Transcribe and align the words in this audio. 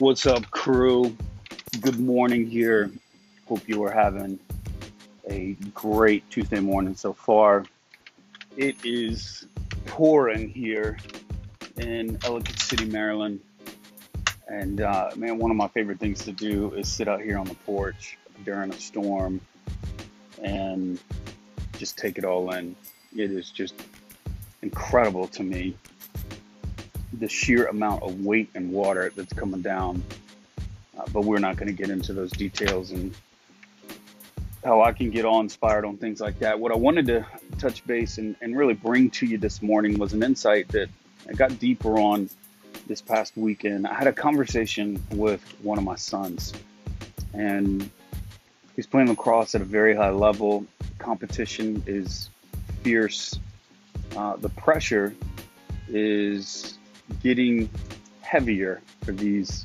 What's 0.00 0.24
up, 0.24 0.50
crew? 0.50 1.14
Good 1.82 2.00
morning 2.00 2.48
here. 2.48 2.90
Hope 3.46 3.68
you 3.68 3.84
are 3.84 3.90
having 3.90 4.38
a 5.28 5.52
great 5.74 6.24
Tuesday 6.30 6.58
morning 6.58 6.94
so 6.94 7.12
far. 7.12 7.66
It 8.56 8.76
is 8.82 9.46
pouring 9.84 10.48
here 10.48 10.96
in 11.76 12.18
Ellicott 12.24 12.58
City, 12.60 12.86
Maryland. 12.86 13.40
And 14.48 14.80
uh, 14.80 15.10
man, 15.16 15.36
one 15.36 15.50
of 15.50 15.58
my 15.58 15.68
favorite 15.68 15.98
things 15.98 16.24
to 16.24 16.32
do 16.32 16.72
is 16.72 16.88
sit 16.88 17.06
out 17.06 17.20
here 17.20 17.36
on 17.36 17.46
the 17.46 17.54
porch 17.56 18.16
during 18.42 18.72
a 18.72 18.80
storm 18.80 19.38
and 20.42 20.98
just 21.76 21.98
take 21.98 22.16
it 22.16 22.24
all 22.24 22.50
in. 22.54 22.74
It 23.14 23.30
is 23.30 23.50
just 23.50 23.74
incredible 24.62 25.28
to 25.28 25.42
me 25.42 25.76
the 27.20 27.28
sheer 27.28 27.66
amount 27.66 28.02
of 28.02 28.24
weight 28.24 28.50
and 28.54 28.72
water 28.72 29.12
that's 29.14 29.32
coming 29.32 29.60
down. 29.60 30.02
Uh, 30.98 31.04
but 31.12 31.24
we're 31.24 31.38
not 31.38 31.56
going 31.56 31.68
to 31.68 31.72
get 31.72 31.90
into 31.90 32.12
those 32.12 32.32
details 32.32 32.90
and 32.90 33.14
how 34.64 34.82
I 34.82 34.92
can 34.92 35.10
get 35.10 35.24
all 35.24 35.40
inspired 35.40 35.84
on 35.84 35.96
things 35.96 36.20
like 36.20 36.40
that. 36.40 36.58
What 36.58 36.72
I 36.72 36.76
wanted 36.76 37.06
to 37.06 37.26
touch 37.58 37.86
base 37.86 38.18
and, 38.18 38.36
and 38.40 38.56
really 38.56 38.74
bring 38.74 39.10
to 39.10 39.26
you 39.26 39.38
this 39.38 39.62
morning 39.62 39.98
was 39.98 40.12
an 40.12 40.22
insight 40.22 40.68
that 40.68 40.88
I 41.28 41.32
got 41.32 41.58
deeper 41.58 41.98
on 41.98 42.28
this 42.86 43.00
past 43.00 43.36
weekend. 43.36 43.86
I 43.86 43.94
had 43.94 44.06
a 44.06 44.12
conversation 44.12 45.02
with 45.12 45.42
one 45.62 45.78
of 45.78 45.84
my 45.84 45.96
sons, 45.96 46.52
and 47.32 47.88
he's 48.76 48.86
playing 48.86 49.08
lacrosse 49.08 49.54
at 49.54 49.60
a 49.60 49.64
very 49.64 49.94
high 49.94 50.10
level. 50.10 50.66
Competition 50.98 51.82
is 51.86 52.30
fierce. 52.82 53.38
Uh, 54.16 54.36
the 54.36 54.48
pressure 54.50 55.14
is 55.88 56.78
getting 57.22 57.68
heavier 58.20 58.80
for 59.02 59.12
these 59.12 59.64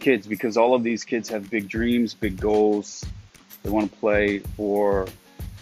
kids 0.00 0.26
because 0.26 0.56
all 0.56 0.74
of 0.74 0.82
these 0.82 1.04
kids 1.04 1.28
have 1.28 1.50
big 1.50 1.68
dreams, 1.68 2.14
big 2.14 2.40
goals. 2.40 3.04
They 3.62 3.70
want 3.70 3.90
to 3.90 3.98
play 3.98 4.38
for 4.38 5.06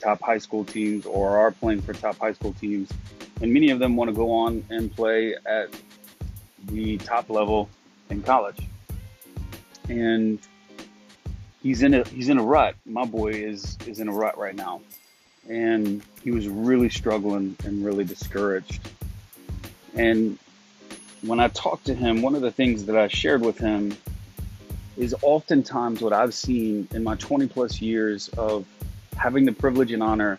top 0.00 0.20
high 0.20 0.38
school 0.38 0.64
teams 0.64 1.06
or 1.06 1.38
are 1.38 1.50
playing 1.50 1.82
for 1.82 1.92
top 1.92 2.18
high 2.18 2.32
school 2.32 2.52
teams. 2.54 2.90
And 3.40 3.52
many 3.52 3.70
of 3.70 3.78
them 3.78 3.96
want 3.96 4.08
to 4.08 4.16
go 4.16 4.30
on 4.30 4.64
and 4.70 4.94
play 4.94 5.34
at 5.46 5.68
the 6.66 6.98
top 6.98 7.30
level 7.30 7.68
in 8.10 8.22
college. 8.22 8.58
And 9.88 10.38
he's 11.62 11.82
in 11.82 11.94
a 11.94 12.04
he's 12.08 12.28
in 12.28 12.38
a 12.38 12.42
rut. 12.42 12.74
My 12.84 13.04
boy 13.04 13.30
is 13.30 13.76
is 13.86 14.00
in 14.00 14.08
a 14.08 14.12
rut 14.12 14.38
right 14.38 14.54
now. 14.54 14.80
And 15.48 16.02
he 16.22 16.30
was 16.30 16.48
really 16.48 16.88
struggling 16.88 17.56
and 17.64 17.84
really 17.84 18.04
discouraged. 18.04 18.88
And 19.94 20.38
when 21.22 21.38
I 21.38 21.48
talked 21.48 21.86
to 21.86 21.94
him, 21.94 22.20
one 22.20 22.34
of 22.34 22.42
the 22.42 22.50
things 22.50 22.86
that 22.86 22.96
I 22.96 23.08
shared 23.08 23.42
with 23.42 23.58
him 23.58 23.96
is 24.96 25.14
oftentimes 25.22 26.02
what 26.02 26.12
I've 26.12 26.34
seen 26.34 26.88
in 26.92 27.02
my 27.02 27.14
20 27.14 27.46
plus 27.46 27.80
years 27.80 28.28
of 28.30 28.66
having 29.16 29.44
the 29.44 29.52
privilege 29.52 29.92
and 29.92 30.02
honor 30.02 30.38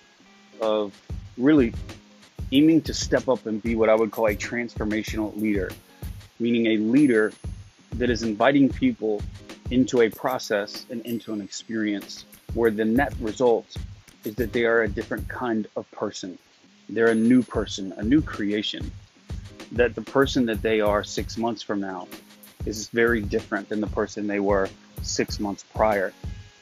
of 0.61 0.94
really 1.38 1.73
aiming 2.52 2.81
to 2.81 2.94
step 2.94 3.28
up 3.28 3.45
and 3.45 3.64
be 3.64 3.76
what 3.76 3.89
I 3.89 3.95
would 3.95 4.11
call 4.11 4.28
a 4.28 4.36
transformational 4.36 5.36
leader, 5.39 5.72
meaning 6.39 6.67
a 6.67 6.78
leader 6.78 7.34
that 7.94 8.09
is 8.09 8.23
inviting 8.23 8.70
people 8.70 9.22
into 9.72 10.02
a 10.02 10.09
process 10.09 10.86
and 10.89 11.02
into 11.06 11.34
an 11.34 11.42
experience 11.42 12.26
where 12.54 12.70
the 12.70 12.86
net 12.86 13.14
result 13.20 13.76
is 14.26 14.36
that 14.36 14.54
they 14.54 14.66
are 14.66 14.84
a 14.84 14.88
different 14.88 15.28
kind 15.28 15.67
of 15.76 15.89
person. 15.92 16.38
They're 16.89 17.08
a 17.08 17.16
new 17.16 17.42
person, 17.42 17.94
a 17.98 18.04
new 18.04 18.22
creation 18.22 18.92
that 19.73 19.95
the 19.95 20.02
person 20.02 20.45
that 20.45 20.61
they 20.61 20.81
are 20.81 21.03
six 21.03 21.38
months 21.38 21.61
from 21.61 21.79
now 21.79 22.07
is 22.66 22.88
very 22.89 23.21
different 23.21 23.69
than 23.69 23.81
the 23.81 23.88
person 23.88 24.27
they 24.27 24.39
were 24.39 24.69
six 25.02 25.39
months 25.39 25.65
prior. 25.75 26.14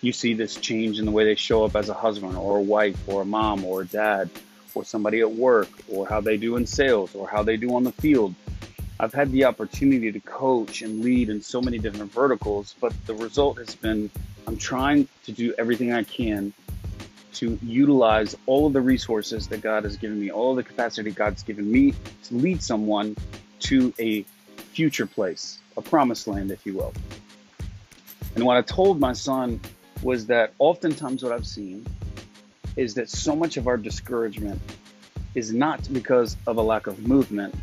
You 0.01 0.13
see 0.13 0.33
this 0.33 0.55
change 0.55 0.97
in 0.97 1.05
the 1.05 1.11
way 1.11 1.25
they 1.25 1.35
show 1.35 1.63
up 1.63 1.75
as 1.75 1.89
a 1.89 1.93
husband 1.93 2.35
or 2.35 2.57
a 2.57 2.61
wife 2.61 2.97
or 3.07 3.21
a 3.21 3.25
mom 3.25 3.63
or 3.63 3.81
a 3.81 3.85
dad 3.85 4.29
or 4.73 4.83
somebody 4.83 5.19
at 5.19 5.31
work 5.31 5.69
or 5.89 6.07
how 6.07 6.21
they 6.21 6.37
do 6.37 6.55
in 6.55 6.65
sales 6.65 7.13
or 7.13 7.27
how 7.27 7.43
they 7.43 7.57
do 7.57 7.75
on 7.75 7.83
the 7.83 7.91
field. 7.91 8.33
I've 8.99 9.13
had 9.13 9.31
the 9.31 9.45
opportunity 9.45 10.11
to 10.11 10.19
coach 10.19 10.81
and 10.81 11.01
lead 11.01 11.29
in 11.29 11.41
so 11.41 11.61
many 11.61 11.77
different 11.77 12.11
verticals, 12.11 12.75
but 12.79 12.93
the 13.05 13.15
result 13.15 13.57
has 13.57 13.75
been 13.75 14.09
I'm 14.47 14.57
trying 14.57 15.07
to 15.25 15.31
do 15.31 15.53
everything 15.57 15.93
I 15.93 16.03
can 16.03 16.53
to 17.33 17.57
utilize 17.61 18.35
all 18.45 18.67
of 18.67 18.73
the 18.73 18.81
resources 18.81 19.47
that 19.47 19.61
God 19.61 19.83
has 19.83 19.97
given 19.97 20.19
me, 20.19 20.31
all 20.31 20.51
of 20.51 20.57
the 20.57 20.63
capacity 20.63 21.11
God's 21.11 21.43
given 21.43 21.71
me 21.71 21.93
to 22.23 22.35
lead 22.35 22.61
someone 22.61 23.15
to 23.61 23.93
a 23.99 24.23
future 24.73 25.05
place, 25.05 25.59
a 25.77 25.81
promised 25.81 26.27
land, 26.27 26.51
if 26.51 26.65
you 26.65 26.75
will. 26.75 26.93
And 28.35 28.45
what 28.45 28.57
I 28.57 28.61
told 28.61 28.99
my 28.99 29.13
son 29.13 29.59
was 30.01 30.25
that 30.27 30.53
oftentimes 30.59 31.23
what 31.23 31.31
I've 31.31 31.47
seen 31.47 31.85
is 32.75 32.93
that 32.95 33.09
so 33.09 33.35
much 33.35 33.57
of 33.57 33.67
our 33.67 33.77
discouragement 33.77 34.59
is 35.35 35.53
not 35.53 35.91
because 35.93 36.37
of 36.47 36.57
a 36.57 36.61
lack 36.61 36.87
of 36.87 37.05
movement, 37.07 37.53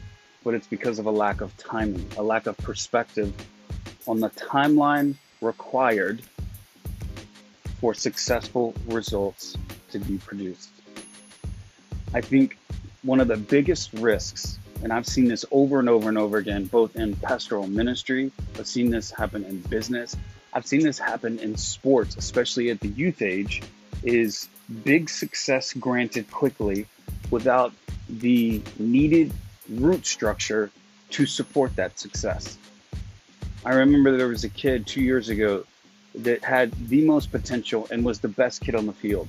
but 0.44 0.54
it's 0.54 0.66
because 0.66 0.98
of 0.98 1.06
a 1.06 1.10
lack 1.10 1.40
of 1.40 1.56
timing, 1.56 2.06
a 2.16 2.22
lack 2.22 2.46
of 2.46 2.56
perspective 2.58 3.32
on 4.06 4.20
the 4.20 4.30
timeline 4.30 5.14
required 5.40 6.22
for 7.80 7.94
successful 7.94 8.74
results 8.86 9.56
to 9.90 9.98
be 9.98 10.18
produced. 10.18 10.70
I 12.14 12.20
think 12.20 12.58
one 13.02 13.20
of 13.20 13.28
the 13.28 13.36
biggest 13.36 13.92
risks, 13.94 14.58
and 14.82 14.92
I've 14.92 15.06
seen 15.06 15.26
this 15.26 15.44
over 15.50 15.78
and 15.78 15.88
over 15.88 16.08
and 16.08 16.18
over 16.18 16.38
again, 16.38 16.64
both 16.64 16.96
in 16.96 17.14
pastoral 17.16 17.66
ministry, 17.66 18.32
I've 18.58 18.66
seen 18.66 18.90
this 18.90 19.10
happen 19.10 19.44
in 19.44 19.60
business, 19.60 20.16
I've 20.52 20.66
seen 20.66 20.82
this 20.82 20.98
happen 20.98 21.38
in 21.38 21.56
sports, 21.56 22.16
especially 22.16 22.70
at 22.70 22.80
the 22.80 22.88
youth 22.88 23.22
age, 23.22 23.62
is 24.02 24.48
big 24.84 25.08
success 25.10 25.72
granted 25.74 26.30
quickly 26.30 26.86
without 27.30 27.72
the 28.08 28.62
needed 28.78 29.32
root 29.68 30.06
structure 30.06 30.70
to 31.10 31.26
support 31.26 31.76
that 31.76 31.98
success. 31.98 32.56
I 33.64 33.74
remember 33.74 34.16
there 34.16 34.28
was 34.28 34.44
a 34.44 34.48
kid 34.48 34.86
two 34.86 35.02
years 35.02 35.28
ago 35.28 35.64
that 36.18 36.42
had 36.42 36.72
the 36.88 37.04
most 37.04 37.30
potential 37.30 37.86
and 37.90 38.04
was 38.04 38.20
the 38.20 38.28
best 38.28 38.60
kid 38.60 38.74
on 38.74 38.86
the 38.86 38.92
field. 38.92 39.28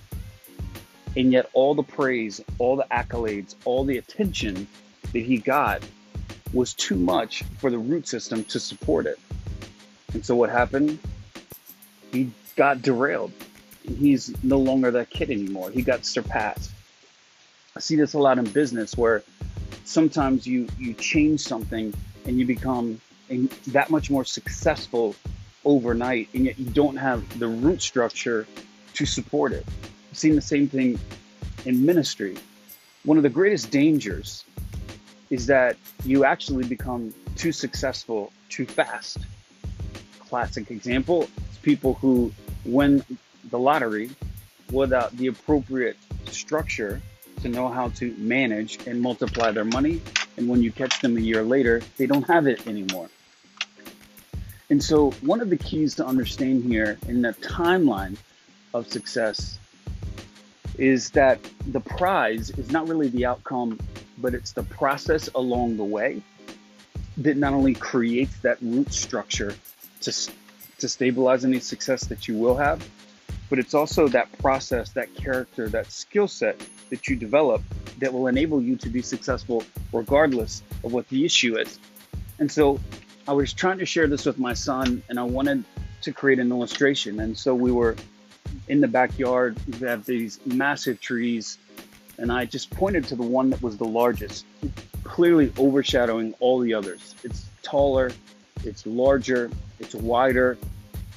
And 1.16 1.32
yet, 1.32 1.50
all 1.54 1.76
the 1.76 1.84
praise, 1.84 2.42
all 2.60 2.76
the 2.76 2.86
accolades, 2.92 3.56
all 3.66 3.84
the 3.84 3.98
attention 3.98 4.68
that 5.14 5.20
he 5.20 5.38
got 5.38 5.84
was 6.54 6.74
too 6.74 6.96
much 6.96 7.44
for 7.60 7.70
the 7.70 7.78
root 7.78 8.08
system 8.08 8.44
to 8.46 8.60
support 8.60 9.06
it. 9.06 9.20
And 10.14 10.26
so, 10.26 10.36
what 10.36 10.50
happened? 10.50 11.00
He 12.12 12.32
got 12.56 12.82
derailed. 12.82 13.32
He's 13.84 14.34
no 14.44 14.60
longer 14.60 14.92
that 14.92 15.10
kid 15.10 15.32
anymore. 15.32 15.72
He 15.72 15.82
got 15.82 16.06
surpassed. 16.06 16.72
I 17.76 17.80
see 17.80 17.96
this 17.96 18.14
a 18.14 18.20
lot 18.20 18.38
in 18.38 18.46
business 18.46 18.98
where 18.98 19.24
sometimes 19.86 20.46
you, 20.46 20.68
you 20.78 20.94
change 20.94 21.40
something 21.40 21.94
and 22.26 22.38
you 22.38 22.46
become 22.46 23.00
that 23.68 23.90
much 23.90 24.10
more 24.10 24.26
successful 24.26 25.16
overnight, 25.66 26.30
and 26.34 26.46
yet 26.46 26.60
you 26.60 26.66
don't 26.66 26.98
have 26.98 27.40
the 27.40 27.48
root 27.48 27.82
structure 27.82 28.48
to 28.94 29.06
support 29.06 29.52
it. 29.54 29.66
I've 30.12 30.18
seen 30.18 30.36
the 30.36 30.42
same 30.42 30.68
thing 30.68 31.00
in 31.66 31.86
ministry. 31.86 32.38
One 33.04 33.18
of 33.18 33.24
the 33.24 33.30
greatest 33.30 33.72
dangers 33.72 34.46
is 35.30 35.46
that 35.48 35.78
you 36.04 36.26
actually 36.26 36.66
become 36.66 37.14
too 37.36 37.52
successful 37.52 38.34
too 38.50 38.66
fast. 38.66 39.20
Classic 40.20 40.70
example 40.72 41.24
is 41.24 41.58
people 41.62 41.94
who 41.96 42.32
win 42.66 43.04
the 43.50 43.60
lottery 43.60 44.10
without 44.72 45.16
the 45.18 45.28
appropriate 45.28 45.98
structure 46.26 47.02
to 47.42 47.50
know 47.50 47.70
how 47.70 47.90
to 47.90 48.14
manage 48.18 48.86
and 48.86 49.02
multiply 49.02 49.52
their 49.52 49.66
money. 49.66 50.02
And 50.38 50.48
when 50.48 50.62
you 50.62 50.72
catch 50.72 51.02
them 51.02 51.18
a 51.18 51.22
year 51.22 51.44
later, 51.44 51.82
they 51.98 52.06
don't 52.06 52.28
have 52.28 52.48
it 52.48 52.68
anymore. 52.68 53.10
And 54.70 54.84
so, 54.84 55.12
one 55.22 55.42
of 55.42 55.50
the 55.50 55.58
keys 55.58 55.96
to 55.96 56.06
understand 56.06 56.64
here 56.64 56.98
in 57.08 57.22
the 57.24 57.34
timeline 57.34 58.18
of 58.74 58.88
success 58.88 59.58
is 60.78 61.10
that 61.12 61.40
the 61.68 61.80
prize 61.80 62.52
is 62.52 62.72
not 62.72 62.88
really 62.88 63.10
the 63.10 63.26
outcome, 63.26 63.80
but 64.20 64.34
it's 64.34 64.54
the 64.54 64.64
process 64.64 65.28
along 65.36 65.78
the 65.78 65.84
way 65.84 66.22
that 67.18 67.36
not 67.36 67.54
only 67.54 67.74
creates 67.74 68.38
that 68.40 68.62
root 68.62 68.94
structure 68.94 69.54
to, 70.02 70.32
to 70.78 70.88
stabilize 70.88 71.44
any 71.44 71.60
success 71.60 72.06
that 72.06 72.28
you 72.28 72.38
will 72.38 72.56
have, 72.56 72.88
but 73.50 73.60
it's 73.60 73.74
also 73.74 74.08
that 74.08 74.32
process, 74.38 74.92
that 74.92 75.14
character, 75.16 75.68
that 75.70 75.92
skill 75.92 76.28
set 76.28 76.62
that 76.90 77.08
you 77.08 77.16
develop 77.16 77.62
that 77.98 78.14
will 78.14 78.28
enable 78.28 78.62
you 78.62 78.76
to 78.78 78.90
be 78.90 79.02
successful 79.02 79.64
regardless 79.92 80.64
of 80.84 80.94
what 80.94 81.08
the 81.10 81.26
issue 81.26 81.58
is. 81.58 81.80
And 82.38 82.50
so 82.50 82.80
I 83.30 83.34
was 83.34 83.54
trying 83.54 83.78
to 83.78 83.86
share 83.86 84.08
this 84.08 84.26
with 84.26 84.40
my 84.40 84.56
son, 84.56 85.04
and 85.08 85.20
I 85.20 85.22
wanted 85.22 85.64
to 86.02 86.12
create 86.12 86.40
an 86.40 86.50
illustration. 86.50 87.20
And 87.20 87.38
so 87.38 87.54
we 87.54 87.72
were 87.72 87.96
in 88.68 88.82
the 88.82 88.88
backyard. 88.88 89.56
We 89.68 89.88
have 89.88 90.04
these 90.04 90.40
massive 90.48 91.00
trees, 91.00 91.60
and 92.18 92.32
I 92.32 92.46
just 92.46 92.72
pointed 92.72 93.04
to 93.10 93.16
the 93.16 93.22
one 93.22 93.52
that 93.52 93.62
was 93.62 93.78
the 93.78 93.86
largest, 93.86 94.48
clearly 95.04 95.54
overshadowing 95.60 96.34
all 96.40 96.58
the 96.58 96.74
others. 96.74 97.14
It's 97.24 97.46
taller, 97.62 98.10
it's 98.64 98.88
larger, 98.88 99.52
it's 99.80 99.94
wider, 99.94 100.58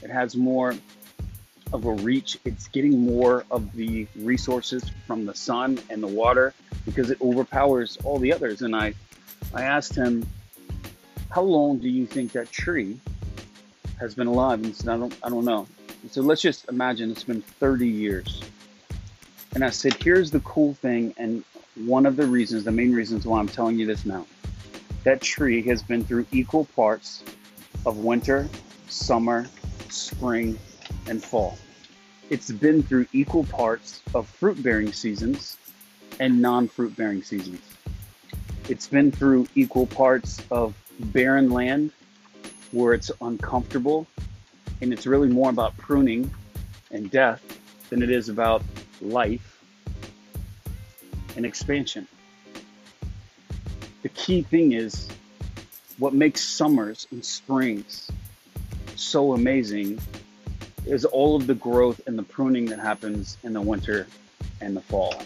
it 0.02 0.10
has 0.10 0.36
more 0.36 0.74
of 1.72 1.86
a 1.86 1.92
reach. 1.92 2.38
It's 2.44 2.68
getting 2.68 2.98
more 2.98 3.46
of 3.50 3.74
the 3.74 4.06
resources 4.16 4.84
from 5.06 5.24
the 5.24 5.34
sun 5.34 5.78
and 5.88 6.02
the 6.02 6.08
water 6.08 6.52
because 6.84 7.10
it 7.10 7.22
overpowers 7.22 7.96
all 8.04 8.18
the 8.18 8.34
others. 8.34 8.60
And 8.60 8.76
I, 8.76 8.92
I 9.54 9.62
asked 9.62 9.94
him, 9.94 10.26
how 11.32 11.42
long 11.42 11.78
do 11.78 11.88
you 11.88 12.06
think 12.06 12.32
that 12.32 12.52
tree 12.52 13.00
has 13.98 14.14
been 14.14 14.26
alive? 14.26 14.62
And 14.62 14.76
said, 14.76 14.90
I 14.90 14.98
don't, 14.98 15.16
I 15.22 15.30
don't 15.30 15.46
know. 15.46 15.66
So 16.10 16.20
let's 16.20 16.42
just 16.42 16.68
imagine 16.68 17.10
it's 17.10 17.24
been 17.24 17.40
30 17.40 17.88
years. 17.88 18.42
And 19.54 19.64
I 19.64 19.70
said, 19.70 19.94
here's 19.94 20.30
the 20.30 20.40
cool 20.40 20.74
thing. 20.74 21.14
And 21.16 21.42
one 21.74 22.04
of 22.04 22.16
the 22.16 22.26
reasons, 22.26 22.64
the 22.64 22.72
main 22.72 22.92
reasons 22.92 23.26
why 23.26 23.38
I'm 23.38 23.48
telling 23.48 23.78
you 23.78 23.86
this 23.86 24.04
now, 24.04 24.26
that 25.04 25.22
tree 25.22 25.62
has 25.62 25.82
been 25.82 26.04
through 26.04 26.26
equal 26.32 26.66
parts 26.76 27.24
of 27.86 27.98
winter, 27.98 28.46
summer, 28.88 29.46
spring, 29.88 30.58
and 31.06 31.22
fall. 31.22 31.56
It's 32.28 32.50
been 32.50 32.82
through 32.82 33.06
equal 33.12 33.44
parts 33.44 34.02
of 34.14 34.28
fruit 34.28 34.62
bearing 34.62 34.92
seasons 34.92 35.56
and 36.20 36.42
non 36.42 36.68
fruit 36.68 36.94
bearing 36.94 37.22
seasons. 37.22 37.60
It's 38.68 38.86
been 38.86 39.10
through 39.10 39.48
equal 39.54 39.86
parts 39.86 40.42
of 40.50 40.74
barren 41.02 41.50
land 41.50 41.90
where 42.72 42.94
it's 42.94 43.10
uncomfortable 43.20 44.06
and 44.80 44.92
it's 44.92 45.06
really 45.06 45.28
more 45.28 45.50
about 45.50 45.76
pruning 45.76 46.30
and 46.90 47.10
death 47.10 47.42
than 47.90 48.02
it 48.02 48.10
is 48.10 48.28
about 48.28 48.62
life 49.00 49.62
and 51.36 51.46
expansion. 51.46 52.06
The 54.02 54.08
key 54.10 54.42
thing 54.42 54.72
is 54.72 55.08
what 55.98 56.14
makes 56.14 56.40
summers 56.40 57.06
and 57.10 57.24
springs 57.24 58.10
so 58.96 59.32
amazing 59.34 60.00
is 60.86 61.04
all 61.04 61.36
of 61.36 61.46
the 61.46 61.54
growth 61.54 62.00
and 62.06 62.18
the 62.18 62.22
pruning 62.22 62.66
that 62.66 62.78
happens 62.78 63.36
in 63.42 63.52
the 63.52 63.60
winter 63.60 64.06
and 64.60 64.76
the 64.76 64.80
fall. 64.80 65.22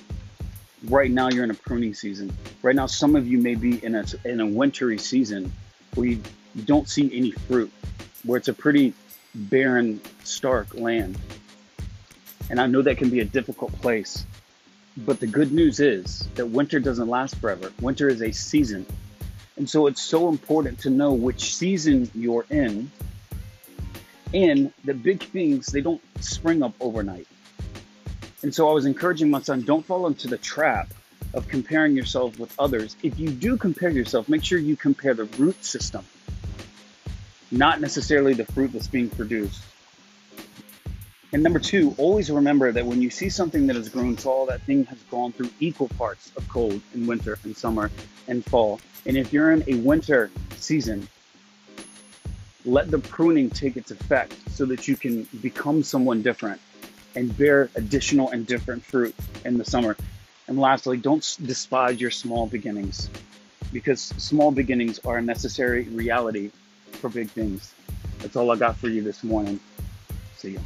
Right 0.84 1.10
now, 1.10 1.28
you're 1.30 1.44
in 1.44 1.50
a 1.50 1.54
pruning 1.54 1.94
season. 1.94 2.32
Right 2.62 2.76
now, 2.76 2.86
some 2.86 3.16
of 3.16 3.26
you 3.26 3.38
may 3.38 3.54
be 3.54 3.82
in 3.82 3.94
a, 3.94 4.04
in 4.24 4.40
a 4.40 4.46
wintry 4.46 4.98
season 4.98 5.52
where 5.96 6.06
you 6.06 6.22
don't 6.64 6.88
see 6.88 7.10
any 7.12 7.32
fruit, 7.32 7.72
where 8.24 8.36
it's 8.36 8.48
a 8.48 8.52
pretty 8.52 8.94
barren, 9.34 10.00
stark 10.24 10.74
land. 10.74 11.18
And 12.48 12.60
I 12.60 12.66
know 12.66 12.82
that 12.82 12.98
can 12.98 13.10
be 13.10 13.20
a 13.20 13.24
difficult 13.24 13.72
place. 13.80 14.24
But 14.96 15.20
the 15.20 15.26
good 15.26 15.52
news 15.52 15.80
is 15.80 16.26
that 16.36 16.46
winter 16.46 16.80
doesn't 16.80 17.08
last 17.08 17.36
forever. 17.36 17.72
Winter 17.80 18.08
is 18.08 18.22
a 18.22 18.32
season. 18.32 18.86
And 19.56 19.68
so 19.68 19.86
it's 19.86 20.00
so 20.00 20.28
important 20.28 20.78
to 20.80 20.90
know 20.90 21.12
which 21.12 21.54
season 21.56 22.10
you're 22.14 22.46
in 22.50 22.90
and 24.34 24.72
the 24.84 24.94
big 24.94 25.22
things, 25.22 25.66
they 25.66 25.80
don't 25.80 26.00
spring 26.20 26.62
up 26.62 26.74
overnight. 26.80 27.26
And 28.42 28.54
so 28.54 28.68
I 28.68 28.72
was 28.72 28.86
encouraging 28.86 29.30
my 29.30 29.40
son, 29.40 29.62
don't 29.62 29.84
fall 29.84 30.06
into 30.06 30.28
the 30.28 30.36
trap 30.36 30.92
of 31.34 31.48
comparing 31.48 31.96
yourself 31.96 32.38
with 32.38 32.54
others. 32.58 32.96
If 33.02 33.18
you 33.18 33.28
do 33.28 33.56
compare 33.56 33.90
yourself, 33.90 34.28
make 34.28 34.44
sure 34.44 34.58
you 34.58 34.76
compare 34.76 35.14
the 35.14 35.24
root 35.24 35.64
system, 35.64 36.04
not 37.50 37.80
necessarily 37.80 38.34
the 38.34 38.44
fruit 38.44 38.72
that's 38.72 38.88
being 38.88 39.10
produced. 39.10 39.62
And 41.32 41.42
number 41.42 41.58
two, 41.58 41.94
always 41.98 42.30
remember 42.30 42.72
that 42.72 42.86
when 42.86 43.02
you 43.02 43.10
see 43.10 43.28
something 43.28 43.66
that 43.66 43.76
has 43.76 43.88
grown 43.88 44.16
tall, 44.16 44.46
that 44.46 44.62
thing 44.62 44.84
has 44.84 44.98
gone 45.10 45.32
through 45.32 45.50
equal 45.60 45.88
parts 45.88 46.32
of 46.36 46.48
cold 46.48 46.80
in 46.94 47.06
winter 47.06 47.38
and 47.44 47.56
summer 47.56 47.90
and 48.28 48.44
fall. 48.44 48.80
And 49.04 49.16
if 49.16 49.32
you're 49.32 49.50
in 49.52 49.64
a 49.66 49.74
winter 49.74 50.30
season, 50.56 51.08
let 52.64 52.90
the 52.90 52.98
pruning 52.98 53.50
take 53.50 53.76
its 53.76 53.90
effect 53.90 54.34
so 54.50 54.66
that 54.66 54.88
you 54.88 54.96
can 54.96 55.24
become 55.40 55.82
someone 55.82 56.22
different 56.22 56.60
and 57.14 57.36
bear 57.36 57.70
additional 57.74 58.30
and 58.30 58.46
different 58.46 58.84
fruit 58.84 59.14
in 59.44 59.58
the 59.58 59.64
summer. 59.64 59.96
And 60.48 60.58
lastly, 60.58 60.96
don't 60.96 61.36
despise 61.44 62.00
your 62.00 62.10
small 62.10 62.46
beginnings 62.46 63.10
because 63.72 64.00
small 64.00 64.52
beginnings 64.52 65.00
are 65.04 65.18
a 65.18 65.22
necessary 65.22 65.82
reality 65.84 66.50
for 66.92 67.08
big 67.08 67.30
things. 67.30 67.74
That's 68.18 68.36
all 68.36 68.50
I 68.50 68.56
got 68.56 68.76
for 68.76 68.88
you 68.88 69.02
this 69.02 69.24
morning. 69.24 69.58
See 70.36 70.52
you. 70.52 70.60